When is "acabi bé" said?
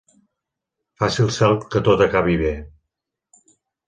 2.05-2.55